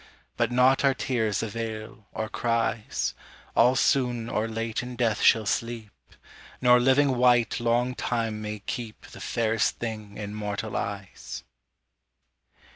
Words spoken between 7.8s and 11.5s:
time may keep The fairest thing in mortal eyes.